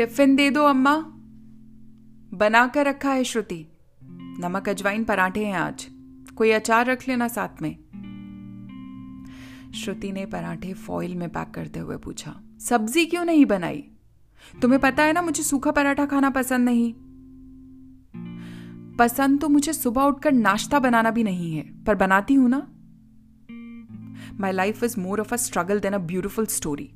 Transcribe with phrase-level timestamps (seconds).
[0.00, 0.96] Tiffin दे दो, अम्मा।
[2.34, 3.66] बना कर रखा है श्रुति।
[4.40, 5.86] नमक, अजवाइन, पराठे हैं आज।
[6.36, 7.76] कोई अचार रख लेना साथ में।
[9.74, 13.84] श्रुति ने पराठे फॉइल में पैक करते हुए पूछा, सब्ज़ी क्यों नहीं बनाई?
[14.62, 16.94] तुम्हें पता है ना, मुझे सूखा पराठा खाना पसंद नहीं।
[18.96, 22.66] पसंद तो मुझे सुबह उठकर नाश्ता बनाना भी नहीं है, पर बनाती हूँ ना।
[24.40, 26.90] My life is more of a struggle than a beautiful story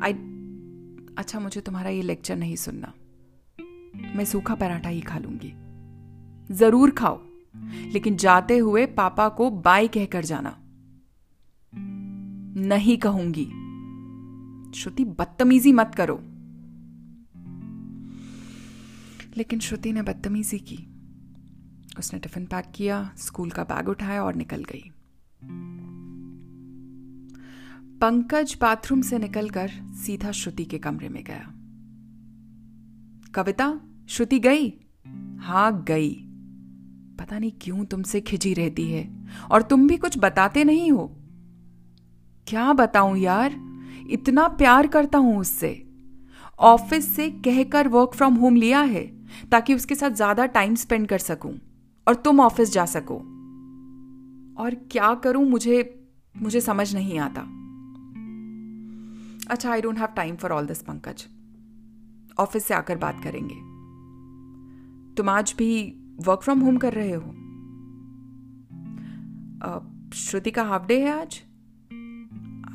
[0.00, 0.30] I
[1.18, 2.92] अच्छा मुझे तुम्हारा ये लेक्चर नहीं सुनना।
[4.16, 5.52] मैं सूखा पराठा ही खा लूँगी।
[6.54, 7.20] ज़रूर खाओ,
[7.92, 10.58] लेकिन जाते हुए पापा को बाय कहकर जाना।
[12.68, 13.44] नहीं कहूँगी।
[14.78, 16.16] श्रुति, बदतमीजी मत करो।
[19.36, 20.86] लेकिन श्रुति ने बदतमीजी की।
[21.98, 24.90] उसने टिफ़िन पैक किया, स्कूल का बैग उठाया और निकल गई।
[28.04, 31.52] पंकज बाथरूम से निकलकर सीधा श्रुति के कमरे में गया।
[33.34, 34.68] कविता, श्रुति गई?
[35.40, 36.10] हाँ गई।
[37.20, 41.06] पता नहीं क्यों तुमसे खिजी रहती है, और तुम भी कुछ बताते नहीं हो।
[42.46, 43.54] क्या बताऊँ यार?
[44.10, 45.86] इतना प्यार करता हूँ उससे।
[46.58, 49.06] ऑफ़िस से कहकर वर्क फ्रॉम होम लिया है,
[49.50, 51.54] ताकि उसके साथ ज़्यादा टाइम स्पेंड कर सकूँ,
[52.06, 53.16] और तुम ऑफ़िस जा सको।
[54.62, 57.63] और क्या करूँ मुझे मुझे समझ नहीं आता।
[59.50, 61.26] अच्छा I don't have time for all this Pankaj
[62.38, 63.54] office से आकर बात करेंगे।
[65.14, 65.70] तुम आज भी
[66.20, 67.32] वर्क फ्रॉम होम कर रहे हो?
[70.14, 71.40] श्रुति का हाफ़ डे है आज?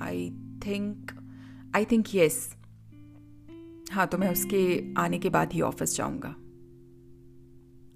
[0.02, 0.30] I
[0.66, 1.11] think
[1.76, 2.56] I think yes
[3.92, 6.36] हाँ तो मैं उसके आने के बाद ही ऑफ़िस जाऊँगा।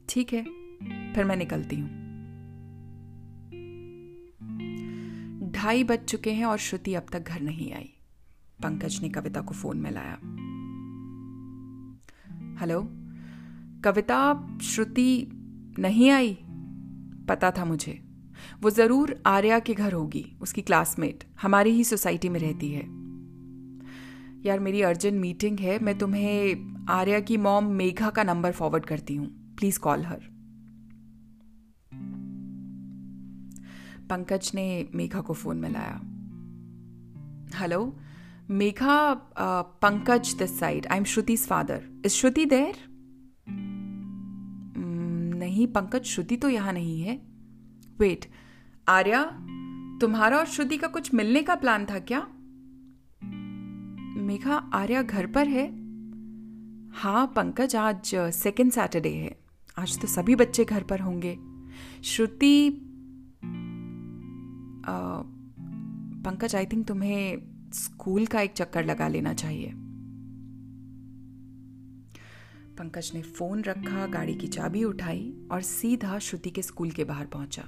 [0.09, 0.43] ठीक है,
[1.13, 1.89] फिर मैं निकलती हूँ।
[5.51, 7.89] ढाई बज चुके हैं और श्रुति अब तक घर नहीं आई।
[8.63, 10.19] पंकज ने कविता को फ़ोन में लाया।
[12.59, 12.81] हेलो,
[13.85, 15.29] कविता, श्रुति
[15.79, 16.37] नहीं आई?
[17.29, 17.99] पता था मुझे।
[18.61, 22.83] वो ज़रूर आर्या के घर होगी, उसकी क्लासमेट हमारी ही सोसाइटी में रहती है।
[24.45, 29.15] यार, मेरी अर्जेंट मीटिंग है, मैं तुम्हें आर्या की मॉम मेघा का नंबर फॉरवर्ड करती
[29.15, 30.21] हूँ। प्लीज़ कॉल हर
[34.09, 36.01] पंकज ने मेघा को फ़ोन में लाया।
[37.59, 37.99] Hello
[38.53, 39.13] Megha
[39.81, 42.75] Pankaj this side I am श्रुति's father is Shruti there
[45.37, 47.15] नहीं पंकज श्रुति तो यहाँ नहीं है।
[47.99, 48.25] वेट
[48.89, 49.23] आर्या
[50.01, 52.19] तुम्हारा और श्रुति का कुछ मिलने का प्लान था क्या?
[54.23, 55.65] मेघा आर्या घर पर है?
[56.93, 59.35] हाँ पंकज आज सेकेंड सैटरडे है।
[59.79, 61.37] आज तो सभी बच्चे घर पर होंगे।
[62.03, 62.69] श्रुति
[66.25, 69.73] पंकज आई थिंक तुम्हें स्कूल का एक चक्कर लगा लेना चाहिए।
[72.77, 77.25] पंकज ने फ़ोन रखा, गाड़ी की चाबी उठाई और सीधा श्रुति के स्कूल के बाहर
[77.25, 77.67] पहुँचा।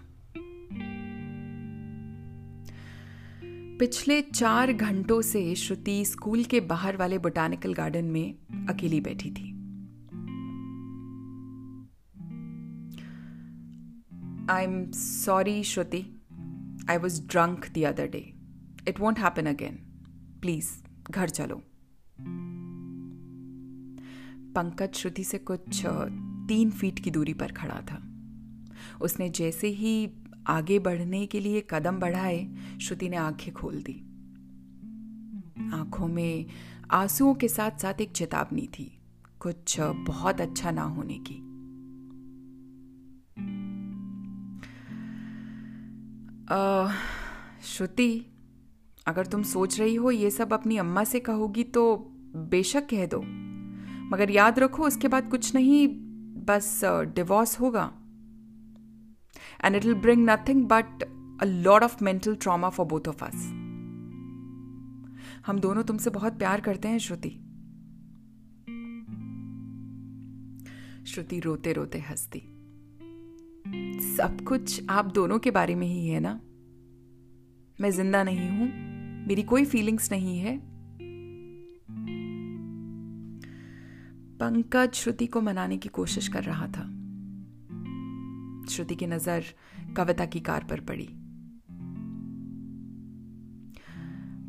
[3.80, 8.36] पिछले चार घंटों से श्रुति स्कूल के बाहर वाले बोटानिकल गार्डन में
[8.70, 9.52] अकेली बैठी थी।
[14.50, 16.22] I am sorry Shruti.
[16.90, 18.34] I was drunk the other day
[18.88, 19.95] it won't happen again
[20.46, 20.70] please,
[21.12, 21.56] घर चलो।
[24.54, 25.82] पंकज श्रुति से कुछ
[26.48, 27.98] तीन फीट की दूरी पर खड़ा था।
[29.02, 30.12] उसने जैसे ही
[30.48, 33.98] आगे बढ़ने के लिए कदम बढ़ाए, श्रुति ने आँखें खोल दी।
[35.74, 36.46] आँखों में
[36.92, 39.00] आंसुओं के साथ साथ एक चेतावनी थी,
[39.40, 41.42] कुछ बहुत अच्छा ना होने की।
[47.64, 48.35] श्रुति
[49.08, 51.96] अगर तुम सोच रही हो ये सब अपनी अम्मा से कहोगी तो
[52.36, 53.22] बेशक कह दो।
[54.12, 55.88] मगर याद रखो उसके बाद कुछ नहीं,
[56.46, 56.82] बस
[57.16, 57.92] डिवोर्स होगा।
[59.66, 61.04] And it will bring nothing but
[61.42, 63.46] a lot of mental trauma for both of us
[65.46, 67.30] हम दोनों तुमसे बहुत प्यार करते हैं, श्रुति।
[71.08, 72.40] श्रुति रोते रोते हंसती।
[74.16, 76.40] सब कुछ आप दोनों के बारे में ही है ना?
[77.82, 78.95] मैं ज़िंदा नहीं हूँ।
[79.28, 80.62] मेरी कोई फीलिंग्स नहीं है।
[84.38, 86.84] पंकज श्रुति को मनाने की कोशिश कर रहा था।
[88.70, 89.44] श्रुति की नज़र
[89.98, 91.10] कविता की कार पर पड़ी।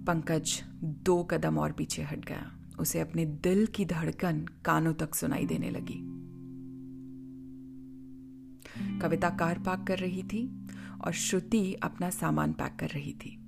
[0.04, 5.46] पंकज दो कदम और पीछे हट गया। उसे अपने दिल की धड़कन कानों तक सुनाई
[5.46, 6.02] देने लगी।
[8.98, 10.66] कविता कार पार्क कर रही थी
[11.04, 13.42] और श्रुति अपना सामान पैक कर रही थी।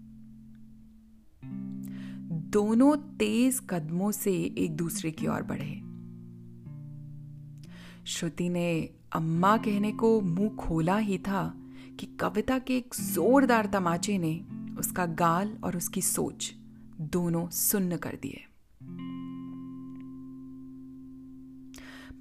[2.49, 5.81] दोनों तेज कदमों से एक दूसरे की ओर बढ़े।
[8.07, 14.19] श्रुति ने अम्मा कहने को मुँह खोला ही था कि कविता के एक जोरदार तमाचे
[14.19, 14.45] ने
[14.79, 16.55] उसका गाल और उसकी सोच
[17.01, 18.41] दोनों सुन्न कर दिए।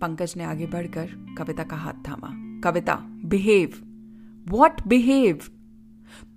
[0.02, 2.96] पंकज ने आगे बढ़कर कविता का हाथ थामा। कविता,
[3.26, 3.74] बिहेव।
[4.48, 5.40] What behave?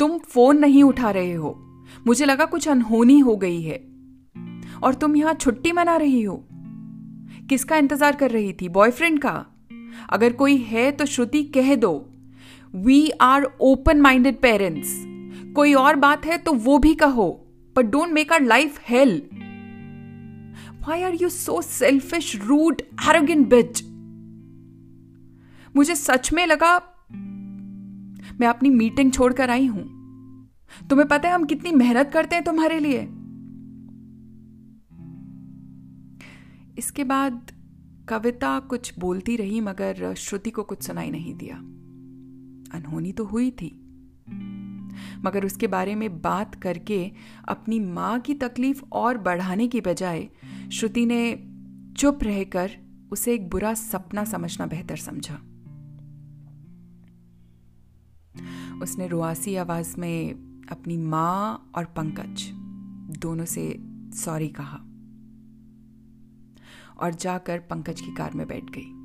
[0.01, 1.67] तुम फ़ोन नहीं उठा रहे हो।
[2.07, 3.79] मुझे लगा कुछ अनहोनी हो गई है।
[4.83, 6.37] और तुम यहाँ छुट्टी मना रही हो?
[7.49, 8.69] किसका इंतज़ार कर रही थी?
[8.69, 9.45] बॉयफ्रेंड का?
[10.11, 11.93] अगर कोई है तो श्रुति कह दो।
[12.77, 14.95] We are open minded parents
[15.55, 17.29] कोई और बात है तो वो भी कहो।
[17.77, 19.23] But don't make our life hell
[20.81, 23.83] why are you so selfish rude arrogant bitch
[25.75, 26.77] मुझे सच में लगा,
[28.41, 29.85] मैं अपनी मीटिंग छोड़कर आई हूँ।
[30.91, 33.01] तुम्हें पता है हम कितनी मेहनत करते हैं तुम्हारे लिए?
[36.79, 37.51] इसके बाद
[38.09, 41.57] कविता कुछ बोलती रही, मगर श्रुति को कुछ सुनाई नहीं दिया।
[42.79, 43.71] अनहोनी तो हुई थी,
[45.25, 47.11] मगर उसके बारे में बात करके
[47.49, 50.29] अपनी माँ की तकलीफ़ और बढ़ाने की बजाय
[50.73, 51.33] श्रुति ने
[51.97, 52.71] चुप रहकर
[53.13, 55.35] उसे एक बुरा सपना समझना बेहतर समझा।
[58.83, 62.51] उसने रुआसी आवाज़ में अपनी माँ और पंकज,
[63.19, 63.79] दोनों से
[64.13, 64.81] सॉरी कहा।
[67.01, 69.01] और जाकर पंकज की कार में बैठ गई।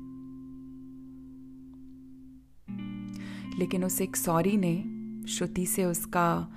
[3.58, 4.96] लेकिन उस एक सॉरी ने,
[5.28, 6.48] श्रुति से उसका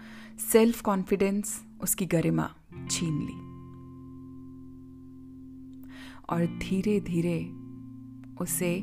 [0.52, 2.56] सेल्फ कॉन्फिडेंस उसकी गरिमा
[2.92, 3.50] छीन ली।
[6.30, 7.46] और धीरे धीरे
[8.42, 8.74] उसे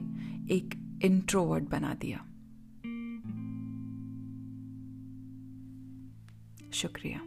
[0.51, 2.26] एक इंट्रोवर्ट बना दिया।
[6.77, 7.21] शुक्रिया।